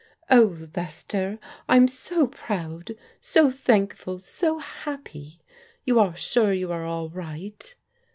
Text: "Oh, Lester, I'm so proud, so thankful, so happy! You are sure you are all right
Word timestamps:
"Oh, 0.31 0.57
Lester, 0.75 1.37
I'm 1.69 1.87
so 1.87 2.25
proud, 2.25 2.95
so 3.19 3.51
thankful, 3.51 4.17
so 4.17 4.57
happy! 4.57 5.39
You 5.85 5.99
are 5.99 6.15
sure 6.17 6.51
you 6.53 6.71
are 6.71 6.85
all 6.87 7.09
right 7.11 7.75